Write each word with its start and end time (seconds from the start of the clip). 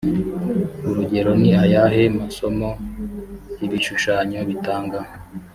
urugero 0.89 1.31
ni 1.41 1.51
ayahe 1.63 2.03
masomo 2.17 2.69
ibishushanyo 3.65 4.39
bitanga 4.49 4.99